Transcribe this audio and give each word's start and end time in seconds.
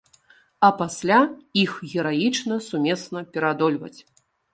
А 0.67 0.69
пасля 0.77 1.19
іх 1.63 1.71
гераічна 1.91 2.57
сумесна 2.69 3.23
пераадольваць. 3.37 3.93